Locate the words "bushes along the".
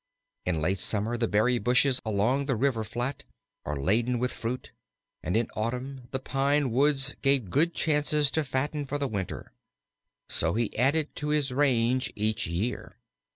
1.59-2.55